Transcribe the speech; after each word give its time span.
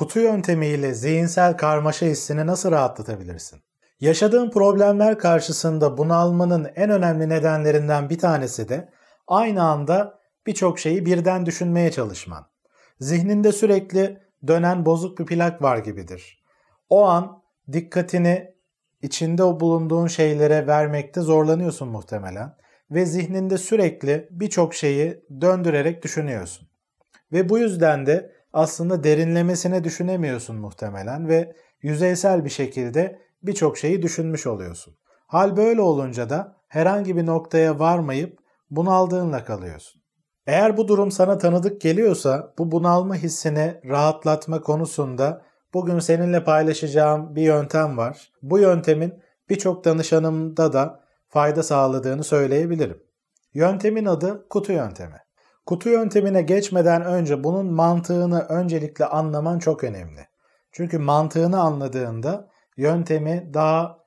Kutu 0.00 0.20
yöntemiyle 0.20 0.94
zihinsel 0.94 1.56
karmaşa 1.56 2.06
hissini 2.06 2.46
nasıl 2.46 2.70
rahatlatabilirsin? 2.70 3.60
Yaşadığın 4.00 4.50
problemler 4.50 5.18
karşısında 5.18 5.98
bunalmanın 5.98 6.68
en 6.76 6.90
önemli 6.90 7.28
nedenlerinden 7.28 8.10
bir 8.10 8.18
tanesi 8.18 8.68
de 8.68 8.88
aynı 9.26 9.62
anda 9.62 10.18
birçok 10.46 10.78
şeyi 10.78 11.06
birden 11.06 11.46
düşünmeye 11.46 11.90
çalışman. 11.90 12.46
Zihninde 13.00 13.52
sürekli 13.52 14.18
dönen 14.46 14.86
bozuk 14.86 15.18
bir 15.18 15.26
plak 15.26 15.62
var 15.62 15.78
gibidir. 15.78 16.44
O 16.88 17.04
an 17.04 17.42
dikkatini 17.72 18.54
içinde 19.02 19.42
bulunduğun 19.42 20.06
şeylere 20.06 20.66
vermekte 20.66 21.20
zorlanıyorsun 21.20 21.88
muhtemelen 21.88 22.56
ve 22.90 23.06
zihninde 23.06 23.58
sürekli 23.58 24.28
birçok 24.30 24.74
şeyi 24.74 25.24
döndürerek 25.40 26.02
düşünüyorsun. 26.02 26.68
Ve 27.32 27.48
bu 27.48 27.58
yüzden 27.58 28.06
de 28.06 28.39
aslında 28.52 29.04
derinlemesine 29.04 29.84
düşünemiyorsun 29.84 30.56
muhtemelen 30.56 31.28
ve 31.28 31.52
yüzeysel 31.82 32.44
bir 32.44 32.50
şekilde 32.50 33.18
birçok 33.42 33.78
şeyi 33.78 34.02
düşünmüş 34.02 34.46
oluyorsun. 34.46 34.94
Hal 35.26 35.56
böyle 35.56 35.80
olunca 35.80 36.30
da 36.30 36.56
herhangi 36.68 37.16
bir 37.16 37.26
noktaya 37.26 37.78
varmayıp 37.78 38.38
bunaldığınla 38.70 39.44
kalıyorsun. 39.44 40.02
Eğer 40.46 40.76
bu 40.76 40.88
durum 40.88 41.10
sana 41.10 41.38
tanıdık 41.38 41.80
geliyorsa 41.80 42.54
bu 42.58 42.70
bunalma 42.70 43.14
hissini 43.14 43.80
rahatlatma 43.84 44.60
konusunda 44.60 45.42
bugün 45.74 45.98
seninle 45.98 46.44
paylaşacağım 46.44 47.36
bir 47.36 47.42
yöntem 47.42 47.96
var. 47.96 48.32
Bu 48.42 48.58
yöntemin 48.58 49.14
birçok 49.48 49.84
danışanımda 49.84 50.72
da 50.72 51.00
fayda 51.28 51.62
sağladığını 51.62 52.24
söyleyebilirim. 52.24 53.02
Yöntemin 53.54 54.04
adı 54.04 54.48
kutu 54.48 54.72
yöntemi. 54.72 55.16
Kutu 55.70 55.88
yöntemine 55.88 56.42
geçmeden 56.42 57.04
önce 57.04 57.44
bunun 57.44 57.72
mantığını 57.72 58.40
öncelikle 58.40 59.04
anlaman 59.04 59.58
çok 59.58 59.84
önemli. 59.84 60.20
Çünkü 60.72 60.98
mantığını 60.98 61.60
anladığında 61.60 62.48
yöntemi 62.76 63.50
daha 63.54 63.98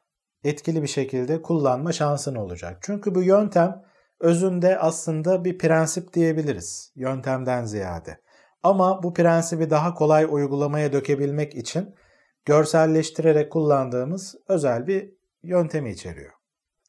etkili 0.44 0.81
bir 0.81 0.88
şekilde 0.88 1.42
kullanma 1.42 1.92
şansın 1.92 2.36
olacak. 2.36 2.78
Çünkü 2.81 3.16
bu 3.16 3.22
yöntem 3.22 3.83
özünde 4.20 4.80
aslında 4.80 5.45
bir 5.45 5.58
prensip 5.58 6.14
diyebiliriz 6.14 6.92
yöntemden 6.95 7.66
ziyade. 7.66 8.20
Ama 8.64 9.03
bu 9.03 9.14
prensibi 9.14 9.70
daha 9.70 9.94
kolay 9.94 10.27
uygulamaya 10.30 10.94
dökebilmek 10.94 11.55
için 11.55 11.95
görselleştirerek 12.45 13.52
kullandığımız 13.52 14.36
özel 14.48 14.88
bir 14.88 15.14
yöntemi 15.44 15.92
içeriyor. 15.92 16.42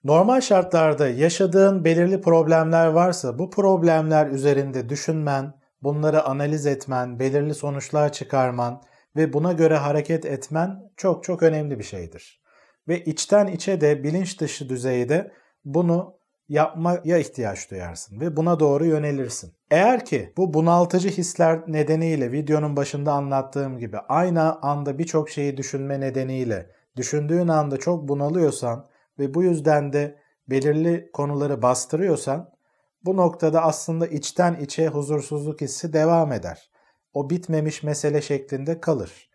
Normal 0.04 0.40
şartlarda 0.40 1.08
yaşadığın 1.08 1.84
belirli 1.84 2.20
problemler 2.20 2.86
varsa 2.86 3.38
bu 3.38 3.50
problemler 3.50 4.26
üzerinde 4.26 4.88
düşünmen, 4.88 5.54
bunları 5.82 6.24
analiz 6.24 6.66
etmen, 6.66 7.18
belirli 7.18 7.54
sonuçlar 7.54 8.12
çıkarman 8.12 8.82
ve 9.16 9.32
buna 9.32 9.52
göre 9.52 9.76
hareket 9.76 10.24
etmen 10.24 10.90
çok 10.96 11.24
çok 11.24 11.42
önemli 11.42 11.78
bir 11.78 11.84
şeydir. 11.84 12.42
Ve 12.88 13.04
içten 13.04 13.46
içe 13.46 13.80
de 13.80 14.04
bilinç 14.04 14.40
dışı 14.40 14.68
düzeyde 14.68 15.32
bunu 15.64 16.14
yapmaya 16.48 17.18
ihtiyaç 17.18 17.70
duyarsın 17.70 18.20
ve 18.20 18.36
buna 18.36 18.60
doğru 18.60 18.86
yönelirsin. 18.86 19.52
Eğer 19.70 20.04
ki 20.04 20.32
bu 20.36 20.54
bunaltıcı 20.54 21.08
hisler 21.08 21.60
nedeniyle 21.66 22.32
videonun 22.32 22.76
başında 22.76 23.12
anlattığım 23.12 23.78
gibi 23.78 23.98
aynı 23.98 24.60
anda 24.62 24.98
birçok 24.98 25.30
şeyi 25.30 25.56
düşünme 25.56 26.00
nedeniyle 26.00 26.70
düşündüğün 26.96 27.48
anda 27.48 27.76
çok 27.76 28.08
bunalıyorsan 28.08 28.93
ve 29.18 29.34
bu 29.34 29.42
yüzden 29.42 29.92
de 29.92 30.18
belirli 30.48 31.10
konuları 31.12 31.62
bastırıyorsan 31.62 32.54
bu 33.04 33.16
noktada 33.16 33.62
aslında 33.62 34.06
içten 34.06 34.54
içe 34.54 34.88
huzursuzluk 34.88 35.60
hissi 35.60 35.92
devam 35.92 36.32
eder. 36.32 36.70
O 37.12 37.30
bitmemiş 37.30 37.82
mesele 37.82 38.22
şeklinde 38.22 38.80
kalır. 38.80 39.30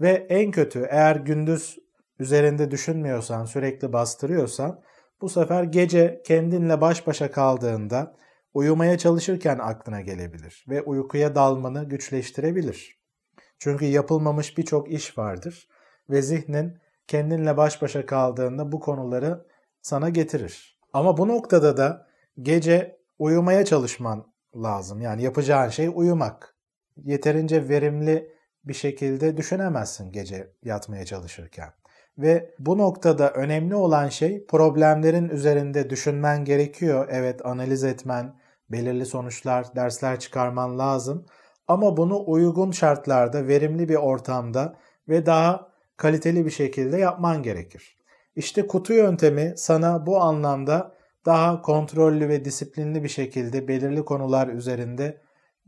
Ve 0.00 0.26
en 0.28 0.50
kötü 0.50 0.86
eğer 0.90 1.16
gündüz 1.16 1.78
üzerinde 2.18 2.70
düşünmüyorsan, 2.70 3.44
sürekli 3.44 3.92
bastırıyorsan 3.92 4.82
bu 5.20 5.28
sefer 5.28 5.64
gece 5.64 6.22
kendinle 6.26 6.80
baş 6.80 7.06
başa 7.06 7.30
kaldığında 7.30 8.16
uyumaya 8.54 8.98
çalışırken 8.98 9.58
aklına 9.58 10.00
gelebilir 10.00 10.64
ve 10.68 10.82
uykuya 10.82 11.34
dalmanı 11.34 11.88
güçleştirebilir. 11.88 13.00
Çünkü 13.58 13.84
yapılmamış 13.84 14.58
birçok 14.58 14.90
iş 14.92 15.18
vardır 15.18 15.68
ve 16.10 16.22
zihnin 16.22 16.78
kendinle 17.10 17.56
baş 17.56 17.82
başa 17.82 18.06
kaldığında 18.06 18.72
bu 18.72 18.80
konuları 18.80 19.46
sana 19.82 20.08
getirir. 20.08 20.80
Ama 20.92 21.16
bu 21.16 21.28
noktada 21.28 21.76
da 21.76 22.06
gece 22.42 22.98
uyumaya 23.18 23.64
çalışman 23.64 24.26
lazım. 24.56 25.00
Yani 25.00 25.22
yapacağın 25.22 25.68
şey 25.68 25.90
uyumak. 25.94 26.56
Yeterince 26.96 27.68
verimli 27.68 28.32
bir 28.64 28.74
şekilde 28.74 29.36
düşünemezsin 29.36 30.12
gece 30.12 30.52
yatmaya 30.64 31.04
çalışırken. 31.04 31.68
Ve 32.18 32.54
bu 32.58 32.78
noktada 32.78 33.30
önemli 33.30 33.74
olan 33.74 34.08
şey 34.08 34.46
problemlerin 34.46 35.28
üzerinde 35.28 35.90
düşünmen 35.90 36.44
gerekiyor. 36.44 37.08
Evet 37.10 37.46
analiz 37.46 37.84
etmen, 37.84 38.34
belirli 38.70 39.06
sonuçlar, 39.06 39.76
dersler 39.76 40.20
çıkarman 40.20 40.78
lazım. 40.78 41.26
Ama 41.68 41.96
bunu 41.96 42.24
uygun 42.26 42.70
şartlarda, 42.70 43.46
verimli 43.46 43.88
bir 43.88 43.94
ortamda 43.96 44.76
ve 45.08 45.26
daha 45.26 45.69
kaliteli 46.00 46.46
bir 46.46 46.50
şekilde 46.50 46.98
yapman 46.98 47.42
gerekir. 47.42 47.96
İşte 48.36 48.66
kutu 48.66 48.92
yöntemi 48.92 49.54
sana 49.56 50.06
bu 50.06 50.20
anlamda 50.20 50.94
daha 51.26 51.62
kontrollü 51.62 52.28
ve 52.28 52.44
disiplinli 52.44 53.02
bir 53.02 53.08
şekilde 53.08 53.68
belirli 53.68 54.04
konular 54.04 54.48
üzerinde 54.48 55.20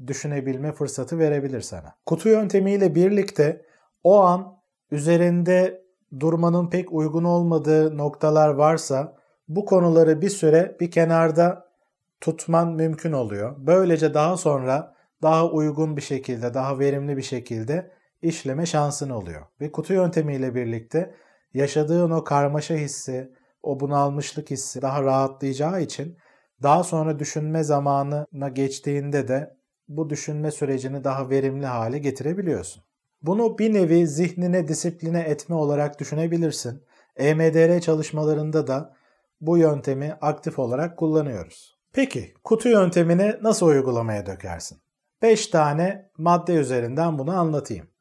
düşünebilme 0.06 0.72
fırsatı 0.72 1.18
verebilir 1.18 1.60
sana. 1.60 1.94
Kutu 2.06 2.28
yöntemiyle 2.28 2.94
birlikte 2.94 3.62
o 4.04 4.20
an 4.20 4.56
üzerinde 4.90 5.82
durmanın 6.20 6.70
pek 6.70 6.92
uygun 6.92 7.24
olmadığı 7.24 7.96
noktalar 7.98 8.48
varsa 8.48 9.16
bu 9.48 9.64
konuları 9.64 10.20
bir 10.20 10.30
süre 10.30 10.76
bir 10.80 10.90
kenarda 10.90 11.68
tutman 12.20 12.72
mümkün 12.72 13.12
oluyor. 13.12 13.54
Böylece 13.58 14.14
daha 14.14 14.36
sonra 14.36 14.94
daha 15.22 15.50
uygun 15.50 15.96
bir 15.96 16.02
şekilde, 16.02 16.54
daha 16.54 16.78
verimli 16.78 17.16
bir 17.16 17.22
şekilde 17.22 17.90
işleme 18.22 18.66
şansın 18.66 19.10
oluyor. 19.10 19.46
Ve 19.60 19.72
kutu 19.72 19.92
yöntemiyle 19.92 20.54
birlikte 20.54 21.14
yaşadığın 21.54 22.10
o 22.10 22.24
karmaşa 22.24 22.74
hissi, 22.74 23.32
o 23.62 23.80
bunalmışlık 23.80 24.50
hissi 24.50 24.82
daha 24.82 25.02
rahatlayacağı 25.02 25.82
için 25.82 26.16
daha 26.62 26.84
sonra 26.84 27.18
düşünme 27.18 27.64
zamanına 27.64 28.48
geçtiğinde 28.48 29.28
de 29.28 29.56
bu 29.88 30.10
düşünme 30.10 30.50
sürecini 30.50 31.04
daha 31.04 31.30
verimli 31.30 31.66
hale 31.66 31.98
getirebiliyorsun. 31.98 32.82
Bunu 33.22 33.58
bir 33.58 33.74
nevi 33.74 34.06
zihnine 34.06 34.68
disipline 34.68 35.20
etme 35.20 35.54
olarak 35.54 36.00
düşünebilirsin. 36.00 36.82
EMDR 37.16 37.80
çalışmalarında 37.80 38.66
da 38.66 38.96
bu 39.40 39.58
yöntemi 39.58 40.16
aktif 40.20 40.58
olarak 40.58 40.98
kullanıyoruz. 40.98 41.78
Peki 41.92 42.34
kutu 42.44 42.68
yöntemini 42.68 43.34
nasıl 43.42 43.66
uygulamaya 43.66 44.26
dökersin? 44.26 44.78
5 45.22 45.46
tane 45.46 46.10
madde 46.18 46.54
üzerinden 46.54 47.18
bunu 47.18 47.38
anlatayım. 47.40 47.91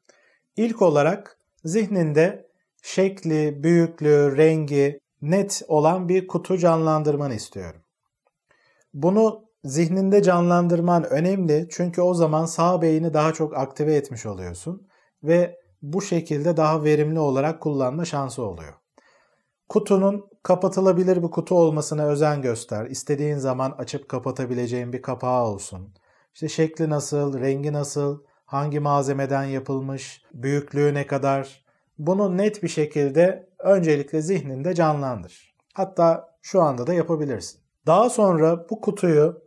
İlk 0.56 0.82
olarak 0.82 1.38
zihninde 1.64 2.48
şekli, 2.82 3.62
büyüklüğü, 3.62 4.36
rengi 4.36 5.00
net 5.22 5.62
olan 5.68 6.08
bir 6.08 6.26
kutu 6.26 6.58
canlandırmanı 6.58 7.34
istiyorum. 7.34 7.80
Bunu 8.94 9.44
zihninde 9.64 10.22
canlandırman 10.22 11.04
önemli 11.04 11.68
çünkü 11.70 12.02
o 12.02 12.14
zaman 12.14 12.44
sağ 12.44 12.82
beyni 12.82 13.14
daha 13.14 13.32
çok 13.32 13.56
aktive 13.56 13.94
etmiş 13.94 14.26
oluyorsun 14.26 14.88
ve 15.22 15.60
bu 15.82 16.02
şekilde 16.02 16.56
daha 16.56 16.84
verimli 16.84 17.18
olarak 17.18 17.60
kullanma 17.60 18.04
şansı 18.04 18.42
oluyor. 18.42 18.74
Kutunun 19.68 20.26
kapatılabilir 20.42 21.22
bir 21.22 21.30
kutu 21.30 21.54
olmasına 21.54 22.06
özen 22.06 22.42
göster. 22.42 22.86
İstediğin 22.86 23.36
zaman 23.36 23.74
açıp 23.78 24.08
kapatabileceğin 24.08 24.92
bir 24.92 25.02
kapağı 25.02 25.44
olsun. 25.44 25.94
İşte 26.34 26.48
şekli 26.48 26.90
nasıl, 26.90 27.40
rengi 27.40 27.72
nasıl, 27.72 28.22
hangi 28.52 28.80
malzemeden 28.80 29.44
yapılmış, 29.44 30.22
büyüklüğü 30.34 30.94
ne 30.94 31.06
kadar 31.06 31.64
bunu 31.98 32.36
net 32.36 32.62
bir 32.62 32.68
şekilde 32.68 33.48
öncelikle 33.58 34.22
zihninde 34.22 34.74
canlandır. 34.74 35.54
Hatta 35.74 36.36
şu 36.42 36.62
anda 36.62 36.86
da 36.86 36.94
yapabilirsin. 36.94 37.60
Daha 37.86 38.10
sonra 38.10 38.68
bu 38.70 38.80
kutuyu 38.80 39.42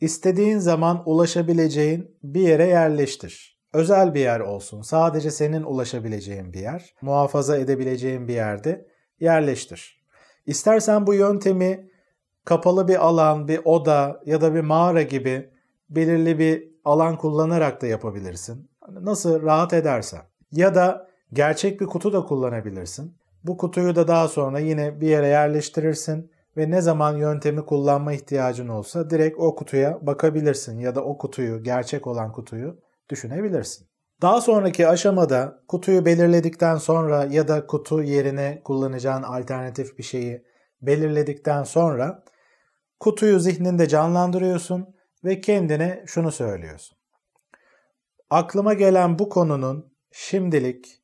istediğin 0.00 0.58
zaman 0.58 1.02
ulaşabileceğin 1.06 2.16
bir 2.22 2.40
yere 2.40 2.66
yerleştir. 2.66 3.60
Özel 3.72 4.14
bir 4.14 4.20
yer 4.20 4.40
olsun. 4.40 4.82
Sadece 4.82 5.30
senin 5.30 5.62
ulaşabileceğin 5.62 6.52
bir 6.52 6.60
yer, 6.60 6.94
muhafaza 7.02 7.56
edebileceğin 7.56 8.28
bir 8.28 8.34
yerde 8.34 8.86
yerleştir. 9.20 10.02
İstersen 10.46 11.06
bu 11.06 11.14
yöntemi 11.14 11.90
kapalı 12.44 12.88
bir 12.88 13.06
alan, 13.06 13.48
bir 13.48 13.60
oda 13.64 14.20
ya 14.26 14.40
da 14.40 14.54
bir 14.54 14.60
mağara 14.60 15.02
gibi 15.02 15.50
belirli 15.90 16.38
bir 16.38 16.69
alan 16.84 17.16
kullanarak 17.16 17.82
da 17.82 17.86
yapabilirsin. 17.86 18.70
Hani 18.80 19.04
nasıl 19.04 19.42
rahat 19.42 19.72
edersen. 19.72 20.20
Ya 20.52 20.74
da 20.74 21.08
gerçek 21.32 21.80
bir 21.80 21.86
kutu 21.86 22.12
da 22.12 22.24
kullanabilirsin. 22.24 23.16
Bu 23.44 23.56
kutuyu 23.56 23.96
da 23.96 24.08
daha 24.08 24.28
sonra 24.28 24.58
yine 24.58 25.00
bir 25.00 25.08
yere 25.08 25.28
yerleştirirsin 25.28 26.30
ve 26.56 26.70
ne 26.70 26.80
zaman 26.80 27.16
yöntemi 27.16 27.64
kullanma 27.64 28.12
ihtiyacın 28.12 28.68
olsa 28.68 29.10
direkt 29.10 29.38
o 29.38 29.54
kutuya 29.54 29.98
bakabilirsin 30.02 30.78
ya 30.78 30.94
da 30.94 31.04
o 31.04 31.18
kutuyu, 31.18 31.62
gerçek 31.62 32.06
olan 32.06 32.32
kutuyu 32.32 32.76
düşünebilirsin. 33.10 33.86
Daha 34.22 34.40
sonraki 34.40 34.88
aşamada 34.88 35.62
kutuyu 35.68 36.04
belirledikten 36.04 36.76
sonra 36.76 37.24
ya 37.24 37.48
da 37.48 37.66
kutu 37.66 38.02
yerine 38.02 38.60
kullanacağın 38.64 39.22
alternatif 39.22 39.98
bir 39.98 40.02
şeyi 40.02 40.44
belirledikten 40.82 41.62
sonra 41.62 42.24
kutuyu 43.00 43.40
zihninde 43.40 43.88
canlandırıyorsun 43.88 44.94
ve 45.24 45.40
kendine 45.40 46.04
şunu 46.06 46.32
söylüyorsun. 46.32 46.98
Aklıma 48.30 48.74
gelen 48.74 49.18
bu 49.18 49.28
konunun 49.28 49.92
şimdilik 50.12 51.00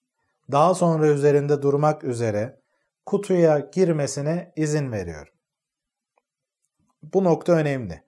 daha 0.53 0.75
sonra 0.75 1.07
üzerinde 1.07 1.63
durmak 1.63 2.05
üzere 2.05 2.61
kutuya 3.07 3.59
girmesine 3.59 4.53
izin 4.57 4.93
veriyorum. 4.93 5.33
Bu 7.03 7.25
nokta 7.25 7.53
önemli. 7.53 8.03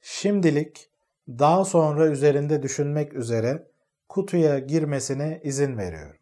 Şimdilik 0.00 0.90
daha 1.28 1.64
sonra 1.64 2.06
üzerinde 2.06 2.62
düşünmek 2.62 3.14
üzere 3.14 3.68
kutuya 4.08 4.58
girmesine 4.58 5.40
izin 5.44 5.78
veriyorum. 5.78 6.16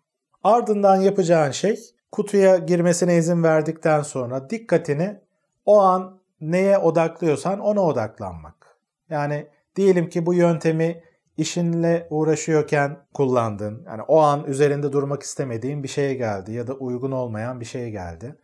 Ardından 0.45 0.97
yapacağın 0.97 1.51
şey 1.51 1.81
kutuya 2.13 2.57
girmesine 2.57 3.17
izin 3.17 3.43
verdikten 3.43 4.03
sonra 4.03 4.51
dikkatini 4.51 5.21
o 5.67 5.81
an 5.81 6.21
neye 6.41 6.79
odaklıyorsan 6.79 7.61
ona 7.61 7.81
odaklanmak. 7.81 8.72
Yani 9.13 9.47
diyelim 9.77 10.09
ki 10.09 10.27
bu 10.27 10.35
yöntemi 10.35 11.03
işinle 11.37 12.07
uğraşıyorken 12.11 12.97
kullandın. 13.15 13.85
Yani 13.87 14.03
o 14.03 14.21
an 14.21 14.45
üzerinde 14.45 14.93
durmak 14.93 15.23
istemediğin 15.23 15.83
bir 15.83 15.89
şey 15.89 16.17
geldi 16.17 16.53
ya 16.53 16.67
da 16.67 16.73
uygun 16.73 17.13
olmayan 17.13 17.61
bir 17.61 17.65
şey 17.65 17.91
geldi. 17.91 18.37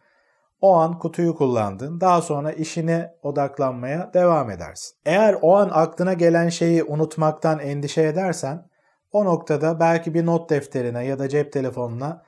O 0.61 0.75
an 0.75 0.99
kutuyu 0.99 1.35
kullandın. 1.35 2.01
Daha 2.01 2.23
sonra 2.23 2.53
işine 2.53 3.15
odaklanmaya 3.23 4.11
devam 4.15 4.51
edersin. 4.51 4.97
Eğer 5.07 5.37
o 5.43 5.57
an 5.57 5.71
aklına 5.73 6.13
gelen 6.13 6.49
şeyi 6.49 6.85
unutmaktan 6.85 7.59
endişe 7.59 8.03
edersen 8.03 8.69
o 9.13 9.25
noktada 9.25 9.81
belki 9.81 10.15
bir 10.15 10.27
not 10.27 10.51
defterine 10.51 11.05
ya 11.05 11.19
da 11.19 11.29
cep 11.29 11.53
telefonuna 11.53 12.23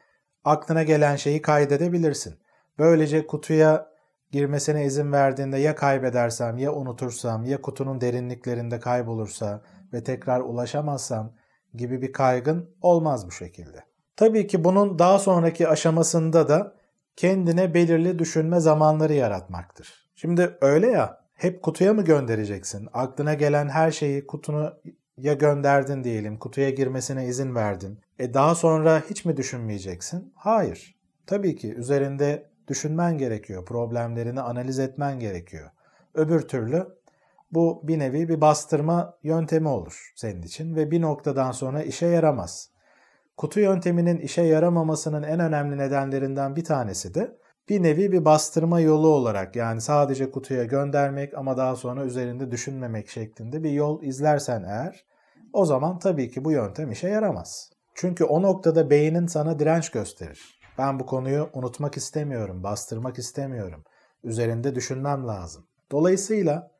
aklına 0.45 0.83
gelen 0.83 1.17
şeyi 1.17 1.43
kaydedebilirsin. 1.43 2.35
Böylece 2.79 3.27
kutuya 3.27 3.90
girmesine 4.33 4.85
izin 4.85 5.13
verdiğinde 5.13 5.59
ya 5.59 5.75
kaybedersem 5.75 6.59
ya 6.59 6.73
unutursam 6.73 7.45
ya 7.45 7.63
kutunun 7.63 8.01
derinliklerinde 8.01 8.81
kaybolursa 8.81 9.63
ve 9.93 10.05
tekrar 10.05 10.41
ulaşamazsam 10.41 11.33
gibi 11.75 12.03
bir 12.03 12.13
kaygın 12.13 12.71
olmaz 12.83 13.27
bu 13.27 13.31
şekilde. 13.31 13.85
Tabii 14.17 14.47
ki 14.47 14.65
bunun 14.65 14.99
daha 14.99 15.19
sonraki 15.19 15.69
aşamasında 15.69 16.49
da 16.49 16.75
kendine 17.17 17.75
belirli 17.75 18.19
düşünme 18.19 18.61
zamanları 18.61 19.15
yaratmaktır. 19.15 20.11
Şimdi 20.15 20.57
öyle 20.61 20.87
ya 20.87 21.21
hep 21.35 21.63
kutuya 21.63 21.95
mı 21.95 22.05
göndereceksin? 22.05 22.89
Aklına 22.93 23.35
gelen 23.35 23.69
her 23.69 23.91
şeyi 23.91 24.27
kutunu 24.27 24.73
ya 25.17 25.33
gönderdin 25.33 26.05
diyelim, 26.05 26.39
kutuya 26.39 26.71
girmesine 26.71 27.27
izin 27.27 27.55
verdin. 27.55 27.99
E 28.19 28.35
daha 28.35 28.55
sonra 28.55 29.03
hiç 29.11 29.25
mi 29.25 29.37
düşünmeyeceksin? 29.37 30.33
Hayır. 30.37 30.97
Tabii 31.27 31.57
ki 31.57 31.75
üzerinde 31.75 32.50
düşünmen 32.71 33.19
gerekiyor, 33.19 33.65
problemlerini 33.65 34.41
analiz 34.41 34.79
etmen 34.79 35.19
gerekiyor. 35.19 35.71
Öbür 36.15 36.41
türlü 36.41 36.87
bu 37.53 37.81
bir 37.85 37.99
nevi 37.99 38.29
bir 38.29 38.41
bastırma 38.41 39.19
yöntemi 39.23 39.69
olur 39.69 40.13
senin 40.17 40.43
için 40.43 40.77
ve 40.77 40.91
bir 40.91 41.01
noktadan 41.01 41.53
sonra 41.53 41.83
işe 41.83 42.07
yaramaz. 42.07 42.71
Kutu 43.37 43.61
yönteminin 43.61 44.19
işe 44.19 44.43
yaramamasının 44.43 45.23
en 45.23 45.41
önemli 45.41 45.79
nedenlerinden 45.79 46.57
bir 46.57 46.65
tanesi 46.65 47.15
de 47.15 47.37
bir 47.69 47.83
nevi 47.83 48.13
bir 48.13 48.25
bastırma 48.25 48.81
yolu 48.81 49.09
olarak 49.09 49.57
yani 49.57 49.81
sadece 49.81 50.31
kutuya 50.31 50.65
göndermek 50.65 51.35
ama 51.35 51.57
daha 51.57 51.77
sonra 51.77 52.05
üzerinde 52.05 52.51
düşünmemek 52.51 53.09
şeklinde 53.09 53.63
bir 53.63 53.71
yol 53.71 54.03
izlersen 54.03 54.63
eğer 54.63 55.05
o 55.53 55.65
zaman 55.65 55.99
tabii 55.99 56.31
ki 56.31 56.45
bu 56.45 56.53
yöntem 56.53 56.91
işe 56.91 57.09
yaramaz. 57.09 57.71
Çünkü 57.95 58.25
o 58.25 58.43
noktada 58.43 58.91
beynin 58.91 59.27
sana 59.27 59.59
direnç 59.59 59.91
gösterir. 59.91 60.60
Ben 60.79 61.01
bu 61.01 61.07
konuyu 61.07 61.51
unutmak 61.53 61.97
istemiyorum, 61.97 62.63
bastırmak 62.63 63.19
istemiyorum. 63.19 63.85
Üzerinde 64.25 64.75
düşünmem 64.75 65.29
lazım. 65.29 65.67
Dolayısıyla 65.91 66.71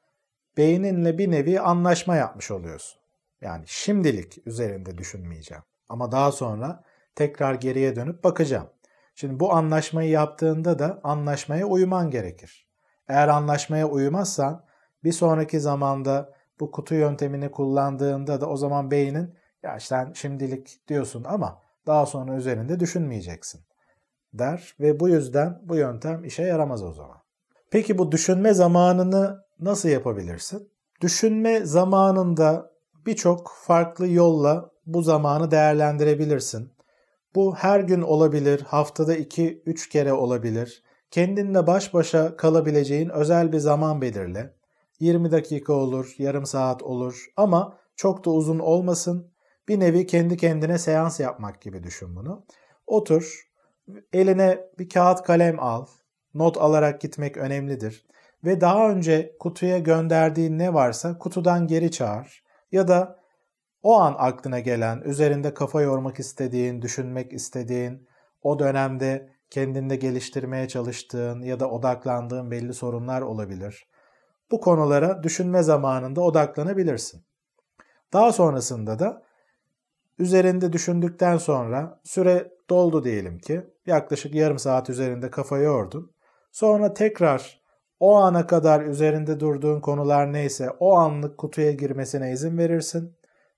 beyninle 0.57 1.19
bir 1.19 1.31
nevi 1.31 1.61
anlaşma 1.61 2.17
yapmış 2.17 2.51
oluyorsun. 2.51 3.01
Yani 3.41 3.65
şimdilik 3.67 4.47
üzerinde 4.47 4.99
düşünmeyeceğim. 4.99 5.63
Ama 5.89 6.13
daha 6.13 6.33
sonra 6.33 6.85
tekrar 7.15 7.55
geriye 7.55 7.97
dönüp 7.97 8.25
bakacağım. 8.25 8.71
Şimdi 9.15 9.41
bu 9.41 9.53
anlaşmayı 9.53 10.11
yaptığında 10.11 10.79
da 10.79 11.01
anlaşmaya 11.05 11.67
uyman 11.67 12.11
gerekir. 12.11 12.69
Eğer 13.09 13.29
anlaşmaya 13.29 13.89
uymazsan 13.89 14.65
bir 15.05 15.13
sonraki 15.13 15.61
zamanda 15.61 16.35
bu 16.61 16.71
kutu 16.71 16.95
yöntemini 16.95 17.51
kullandığında 17.51 18.41
da 18.41 18.47
o 18.49 18.57
zaman 18.57 18.91
beynin 18.91 19.35
ya 19.63 19.81
sen 19.81 20.13
şimdilik 20.13 20.89
diyorsun 20.89 21.25
ama 21.25 21.63
daha 21.87 22.07
sonra 22.07 22.35
üzerinde 22.35 22.81
düşünmeyeceksin 22.81 23.70
der 24.33 24.75
ve 24.81 25.01
bu 25.01 25.09
yüzden 25.09 25.61
bu 25.63 25.77
yöntem 25.77 26.25
işe 26.25 26.43
yaramaz 26.43 26.83
o 26.83 26.93
zaman. 26.93 27.17
Peki 27.71 27.99
bu 27.99 28.13
düşünme 28.13 28.55
zamanını 28.55 29.45
nasıl 29.61 29.89
yapabilirsin? 29.89 30.71
Düşünme 31.01 31.67
zamanında 31.67 32.71
birçok 33.07 33.53
farklı 33.65 34.09
yolla 34.09 34.71
bu 34.87 35.03
zamanı 35.03 35.51
değerlendirebilirsin. 35.51 36.73
Bu 37.35 37.55
her 37.55 37.81
gün 37.81 38.03
olabilir, 38.03 38.61
haftada 38.61 39.17
2-3 39.17 39.89
kere 39.89 40.13
olabilir. 40.13 40.83
Kendinle 41.11 41.67
baş 41.67 41.95
başa 41.95 42.37
kalabileceğin 42.37 43.09
özel 43.09 43.53
bir 43.53 43.59
zaman 43.59 44.01
belirle. 44.01 44.55
20 45.01 45.31
dakika 45.31 45.73
olur, 45.73 46.15
yarım 46.19 46.47
saat 46.47 46.83
olur 46.83 47.27
ama 47.37 47.79
çok 47.97 48.25
da 48.25 48.31
uzun 48.31 48.59
olmasın. 48.59 49.33
Bir 49.69 49.81
nevi 49.81 50.07
kendi 50.07 50.37
kendine 50.37 50.79
seans 50.79 51.21
yapmak 51.21 51.61
gibi 51.61 51.83
düşün 51.83 52.17
bunu. 52.17 52.47
Otur, 52.87 53.50
eline 54.13 54.61
bir 54.79 54.89
kağıt 54.89 55.23
kalem 55.23 55.61
al. 55.61 55.87
Not 56.35 56.57
alarak 56.57 57.01
gitmek 57.01 57.37
önemlidir. 57.37 58.07
Ve 58.45 58.61
daha 58.61 58.91
önce 58.91 59.37
kutuya 59.39 59.79
gönderdiğin 59.79 60.59
ne 60.59 60.75
varsa 60.75 61.19
kutudan 61.19 61.67
geri 61.67 61.91
çağır. 61.91 62.45
Ya 62.73 62.89
da 62.89 63.21
o 63.83 64.01
an 64.01 64.15
aklına 64.19 64.61
gelen, 64.61 65.01
üzerinde 65.01 65.55
kafa 65.55 65.83
yormak 65.83 66.19
istediğin, 66.19 66.83
düşünmek 66.83 67.33
istediğin, 67.33 68.09
o 68.43 68.59
dönemde 68.59 69.31
kendinde 69.51 69.97
geliştirmeye 69.97 70.69
çalıştığın 70.69 71.43
ya 71.43 71.61
da 71.61 71.71
odaklandığın 71.71 72.51
belli 72.51 72.75
sorunlar 72.75 73.23
olabilir. 73.23 73.89
Bu 74.51 74.61
konulara 74.61 75.23
düşünme 75.23 75.63
zamanında 75.63 76.21
odaklanabilirsin. 76.21 77.25
Daha 78.13 78.33
sonrasında 78.33 78.99
da 78.99 79.23
üzerinde 80.19 80.73
düşündükten 80.73 81.37
sonra 81.37 82.01
süre 82.05 82.51
doldu 82.71 83.05
diyelim 83.05 83.39
ki 83.39 83.63
yaklaşık 83.87 84.35
yarım 84.35 84.59
saat 84.59 84.91
üzerinde 84.91 85.31
kafa 85.31 85.59
yordun. 85.59 86.13
Sonra 86.53 86.95
tekrar 86.95 87.61
o 88.01 88.15
ana 88.17 88.47
kadar 88.47 88.81
üzerinde 88.81 89.41
durduğun 89.41 89.81
konular 89.81 90.33
neyse 90.33 90.71
o 90.81 90.95
anlık 90.97 91.39
kutuya 91.39 91.73
girmesine 91.73 92.33
izin 92.33 92.59
verirsin 92.59 93.17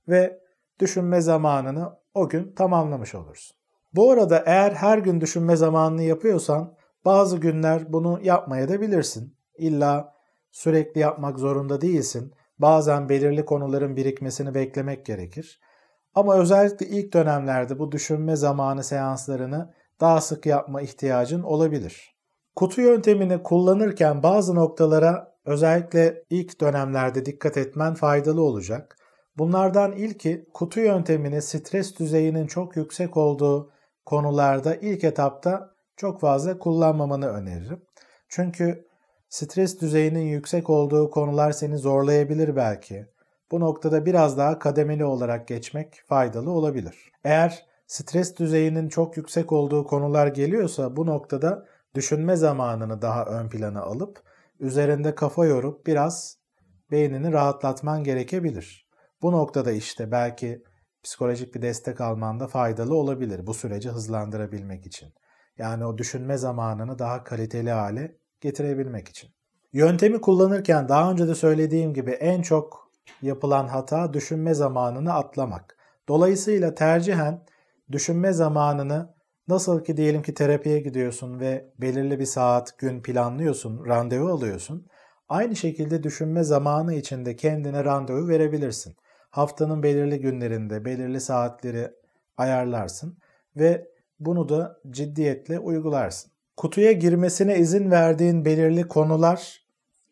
ve 0.08 0.40
düşünme 0.80 1.20
zamanını 1.20 1.92
o 2.14 2.28
gün 2.28 2.54
tamamlamış 2.54 3.14
olursun. 3.14 3.56
Bu 3.94 4.10
arada 4.10 4.42
eğer 4.46 4.72
her 4.72 4.98
gün 4.98 5.20
düşünme 5.20 5.56
zamanını 5.56 6.02
yapıyorsan 6.02 6.74
bazı 7.04 7.36
günler 7.36 7.92
bunu 7.92 8.20
yapmaya 8.22 8.68
da 8.68 8.80
bilirsin. 8.80 9.36
İlla 9.58 10.14
sürekli 10.50 11.00
yapmak 11.00 11.38
zorunda 11.38 11.80
değilsin. 11.80 12.32
Bazen 12.58 13.08
belirli 13.08 13.44
konuların 13.44 13.96
birikmesini 13.96 14.54
beklemek 14.54 15.06
gerekir. 15.06 15.60
Ama 16.14 16.36
özellikle 16.36 16.86
ilk 16.86 17.12
dönemlerde 17.14 17.78
bu 17.78 17.92
düşünme 17.92 18.36
zamanı 18.36 18.84
seanslarını 18.84 19.74
daha 20.00 20.20
sık 20.20 20.46
yapma 20.46 20.82
ihtiyacın 20.82 21.42
olabilir. 21.42 22.16
Kutu 22.56 22.80
yöntemini 22.80 23.42
kullanırken 23.42 24.22
bazı 24.22 24.54
noktalara 24.54 25.34
özellikle 25.44 26.24
ilk 26.30 26.60
dönemlerde 26.60 27.26
dikkat 27.26 27.56
etmen 27.56 27.94
faydalı 27.94 28.42
olacak. 28.42 28.96
Bunlardan 29.38 29.92
ilki 29.92 30.46
kutu 30.54 30.80
yöntemini 30.80 31.42
stres 31.42 31.98
düzeyinin 31.98 32.46
çok 32.46 32.76
yüksek 32.76 33.16
olduğu 33.16 33.70
konularda 34.04 34.74
ilk 34.74 35.04
etapta 35.04 35.70
çok 35.96 36.20
fazla 36.20 36.58
kullanmamanı 36.58 37.28
öneririm. 37.28 37.82
Çünkü 38.28 38.86
stres 39.28 39.80
düzeyinin 39.80 40.20
yüksek 40.20 40.70
olduğu 40.70 41.10
konular 41.10 41.52
seni 41.52 41.78
zorlayabilir 41.78 42.56
belki. 42.56 43.06
Bu 43.52 43.60
noktada 43.60 44.06
biraz 44.06 44.38
daha 44.38 44.58
kademeli 44.58 45.04
olarak 45.04 45.48
geçmek 45.48 46.02
faydalı 46.06 46.50
olabilir. 46.50 47.12
Eğer 47.24 47.66
stres 47.86 48.38
düzeyinin 48.38 48.88
çok 48.88 49.16
yüksek 49.16 49.52
olduğu 49.52 49.86
konular 49.86 50.26
geliyorsa 50.26 50.96
bu 50.96 51.06
noktada 51.06 51.66
düşünme 51.94 52.36
zamanını 52.36 53.02
daha 53.02 53.24
ön 53.24 53.48
plana 53.48 53.82
alıp 53.82 54.22
üzerinde 54.60 55.14
kafa 55.14 55.46
yorup 55.46 55.86
biraz 55.86 56.38
beynini 56.90 57.32
rahatlatman 57.32 58.04
gerekebilir. 58.04 58.88
Bu 59.22 59.32
noktada 59.32 59.72
işte 59.72 60.10
belki 60.10 60.62
psikolojik 61.02 61.54
bir 61.54 61.62
destek 61.62 62.00
almanda 62.00 62.46
faydalı 62.46 62.94
olabilir 62.94 63.46
bu 63.46 63.54
süreci 63.54 63.90
hızlandırabilmek 63.90 64.86
için. 64.86 65.14
Yani 65.58 65.86
o 65.86 65.98
düşünme 65.98 66.38
zamanını 66.38 66.98
daha 66.98 67.24
kaliteli 67.24 67.70
hale 67.70 68.16
getirebilmek 68.40 69.08
için. 69.08 69.30
Yöntemi 69.72 70.20
kullanırken 70.20 70.88
daha 70.88 71.10
önce 71.12 71.28
de 71.28 71.34
söylediğim 71.34 71.94
gibi 71.94 72.10
en 72.10 72.42
çok 72.42 72.91
yapılan 73.22 73.68
hata 73.68 74.12
düşünme 74.12 74.54
zamanını 74.54 75.14
atlamak. 75.14 75.76
Dolayısıyla 76.08 76.74
tercihen 76.74 77.44
düşünme 77.92 78.32
zamanını 78.32 79.14
nasıl 79.48 79.84
ki 79.84 79.96
diyelim 79.96 80.22
ki 80.22 80.34
terapiye 80.34 80.80
gidiyorsun 80.80 81.40
ve 81.40 81.72
belirli 81.78 82.20
bir 82.20 82.24
saat, 82.24 82.78
gün 82.78 83.02
planlıyorsun, 83.02 83.86
randevu 83.86 84.28
alıyorsun. 84.28 84.86
Aynı 85.28 85.56
şekilde 85.56 86.02
düşünme 86.02 86.42
zamanı 86.42 86.94
içinde 86.94 87.36
kendine 87.36 87.84
randevu 87.84 88.28
verebilirsin. 88.28 88.96
Haftanın 89.30 89.82
belirli 89.82 90.20
günlerinde 90.20 90.84
belirli 90.84 91.20
saatleri 91.20 91.90
ayarlarsın 92.36 93.18
ve 93.56 93.88
bunu 94.20 94.48
da 94.48 94.80
ciddiyetle 94.90 95.58
uygularsın. 95.58 96.32
Kutuya 96.56 96.92
girmesine 96.92 97.58
izin 97.58 97.90
verdiğin 97.90 98.44
belirli 98.44 98.88
konular, 98.88 99.61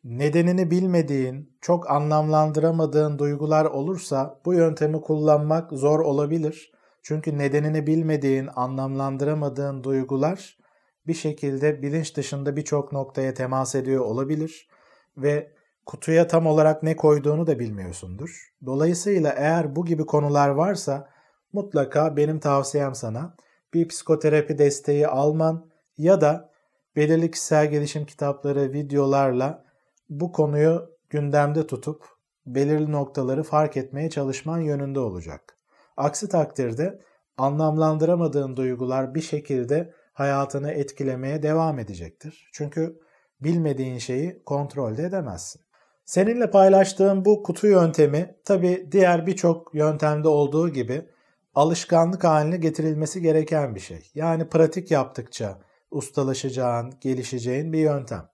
nedenini 0.04 0.70
bilmediğin, 0.70 1.56
çok 1.60 1.90
anlamlandıramadığın 1.90 3.18
duygular 3.18 3.64
olursa 3.64 4.40
bu 4.44 4.54
yöntemi 4.54 5.00
kullanmak 5.00 5.72
zor 5.72 6.00
olabilir. 6.00 6.72
Çünkü 7.02 7.38
nedenini 7.38 7.86
bilmediğin, 7.86 8.48
anlamlandıramadığın 8.56 9.84
duygular 9.84 10.58
bir 11.06 11.14
şekilde 11.14 11.82
bilinç 11.82 12.16
dışında 12.16 12.56
birçok 12.56 12.92
noktaya 12.92 13.34
temas 13.34 13.74
ediyor 13.74 14.04
olabilir 14.04 14.68
ve 15.16 15.52
kutuya 15.86 16.26
tam 16.26 16.46
olarak 16.46 16.82
ne 16.82 16.96
koyduğunu 16.96 17.46
da 17.46 17.58
bilmiyorsundur. 17.58 18.52
Dolayısıyla 18.66 19.34
eğer 19.36 19.76
bu 19.76 19.86
gibi 19.86 20.06
konular 20.06 20.48
varsa 20.48 21.08
mutlaka 21.52 22.16
benim 22.16 22.38
tavsiyem 22.40 22.94
sana 22.94 23.34
bir 23.74 23.88
psikoterapi 23.88 24.58
desteği 24.58 25.08
alman 25.08 25.70
ya 25.98 26.20
da 26.20 26.50
belirli 26.96 27.30
kişisel 27.30 27.70
gelişim 27.70 28.06
kitapları, 28.06 28.72
videolarla 28.72 29.69
bu 30.10 30.32
konuyu 30.32 30.90
gündemde 31.10 31.66
tutup 31.66 32.04
belirli 32.46 32.92
noktaları 32.92 33.42
fark 33.42 33.76
etmeye 33.76 34.10
çalışman 34.10 34.60
yönünde 34.60 35.00
olacak. 35.00 35.56
Aksi 35.96 36.28
takdirde 36.28 37.00
anlamlandıramadığın 37.36 38.56
duygular 38.56 39.14
bir 39.14 39.20
şekilde 39.20 39.94
hayatını 40.12 40.70
etkilemeye 40.70 41.42
devam 41.42 41.78
edecektir. 41.78 42.50
Çünkü 42.52 43.00
bilmediğin 43.40 43.98
şeyi 43.98 44.42
kontrolde 44.44 45.04
edemezsin. 45.04 45.62
Seninle 46.04 46.50
paylaştığım 46.50 47.24
bu 47.24 47.42
kutu 47.42 47.66
yöntemi 47.66 48.36
tabi 48.44 48.88
diğer 48.92 49.26
birçok 49.26 49.74
yöntemde 49.74 50.28
olduğu 50.28 50.68
gibi 50.68 51.08
alışkanlık 51.54 52.24
haline 52.24 52.56
getirilmesi 52.56 53.22
gereken 53.22 53.74
bir 53.74 53.80
şey. 53.80 54.10
Yani 54.14 54.48
pratik 54.48 54.90
yaptıkça 54.90 55.58
ustalaşacağın, 55.90 56.94
gelişeceğin 57.00 57.72
bir 57.72 57.78
yöntem. 57.78 58.28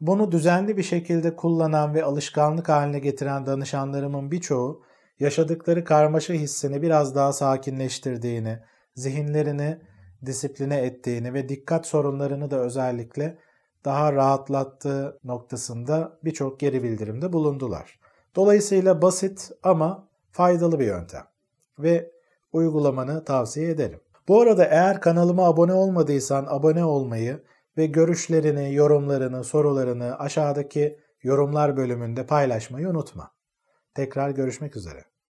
Bunu 0.00 0.32
düzenli 0.32 0.76
bir 0.76 0.82
şekilde 0.82 1.36
kullanan 1.36 1.94
ve 1.94 2.04
alışkanlık 2.04 2.68
haline 2.68 2.98
getiren 2.98 3.46
danışanlarımın 3.46 4.30
birçoğu 4.30 4.82
yaşadıkları 5.20 5.84
karmaşa 5.84 6.34
hissini 6.34 6.82
biraz 6.82 7.14
daha 7.14 7.32
sakinleştirdiğini, 7.32 8.58
zihinlerini 8.94 9.78
disipline 10.26 10.76
ettiğini 10.76 11.34
ve 11.34 11.48
dikkat 11.48 11.86
sorunlarını 11.86 12.50
da 12.50 12.56
özellikle 12.56 13.38
daha 13.84 14.12
rahatlattığı 14.12 15.18
noktasında 15.24 16.18
birçok 16.24 16.60
geri 16.60 16.82
bildirimde 16.82 17.32
bulundular. 17.32 17.98
Dolayısıyla 18.36 19.02
basit 19.02 19.50
ama 19.62 20.08
faydalı 20.32 20.78
bir 20.78 20.86
yöntem 20.86 21.24
ve 21.78 22.10
uygulamanı 22.52 23.24
tavsiye 23.24 23.70
ederim. 23.70 24.00
Bu 24.28 24.40
arada 24.40 24.64
eğer 24.64 25.00
kanalıma 25.00 25.46
abone 25.46 25.72
olmadıysan 25.72 26.46
abone 26.48 26.84
olmayı 26.84 27.42
ve 27.78 27.86
görüşlerini, 27.86 28.74
yorumlarını, 28.74 29.44
sorularını 29.44 30.18
aşağıdaki 30.18 31.00
yorumlar 31.22 31.76
bölümünde 31.76 32.26
paylaşmayı 32.26 32.88
unutma. 32.88 33.30
Tekrar 33.94 34.30
görüşmek 34.30 34.76
üzere. 34.76 35.04